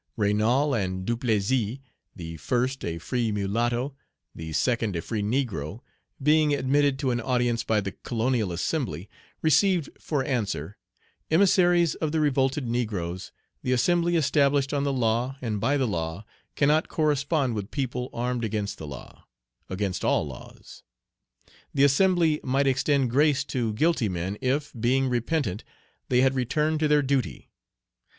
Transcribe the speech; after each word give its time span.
Raynal 0.17 0.73
and 0.73 1.05
Duplessy, 1.05 1.79
the 2.15 2.35
first 2.37 2.83
a 2.83 2.97
free 2.97 3.31
mulatto, 3.31 3.95
the 4.33 4.51
second 4.51 4.95
a 4.95 5.01
free 5.03 5.21
negro, 5.21 5.81
being 6.19 6.55
admitted 6.55 6.97
to 6.97 7.11
an 7.11 7.21
audience 7.21 7.63
by 7.63 7.81
the 7.81 7.91
Colonial 7.91 8.51
Assembly, 8.51 9.07
received 9.43 9.91
for 9.99 10.23
answer: 10.23 10.75
"Emissaries 11.29 11.93
of 11.93 12.11
the 12.11 12.19
revolted 12.19 12.67
negroes, 12.67 13.31
the 13.61 13.73
assembly 13.73 14.15
established 14.15 14.73
on 14.73 14.85
the 14.85 14.91
law 14.91 15.37
and 15.39 15.61
by 15.61 15.77
the 15.77 15.87
law 15.87 16.25
cannot 16.55 16.87
correspond 16.87 17.53
with 17.53 17.69
people 17.69 18.09
armed 18.11 18.43
against 18.43 18.79
the 18.79 18.87
law, 18.87 19.27
against 19.69 20.03
all 20.03 20.25
laws. 20.25 20.81
The 21.75 21.83
assembly 21.83 22.39
might 22.43 22.65
extend 22.65 23.11
grace 23.11 23.43
to 23.43 23.73
guilty 23.75 24.09
men 24.09 24.39
if, 24.41 24.73
being 24.73 25.09
repentant, 25.09 25.63
they 26.09 26.21
had 26.21 26.33
returned 26.33 26.79
to 26.79 26.87
their 26.87 27.03
duty. 27.03 27.51